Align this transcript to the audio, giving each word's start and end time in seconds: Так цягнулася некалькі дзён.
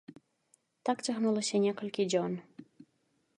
Так 0.89 0.97
цягнулася 1.09 1.55
некалькі 1.67 2.07
дзён. 2.11 2.31